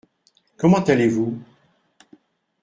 Comment 0.57 0.89
allez-vous? 0.89 1.39